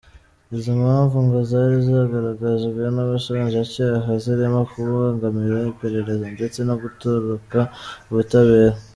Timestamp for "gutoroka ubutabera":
6.83-8.77